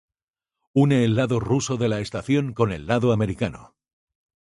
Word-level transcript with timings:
Une 0.73 0.95
el 1.05 1.13
lado 1.15 1.39
ruso 1.39 1.77
de 1.77 1.87
la 1.87 1.99
estación 1.99 2.53
con 2.53 2.71
el 2.71 2.87
lado 2.87 3.11
americano. 3.13 3.75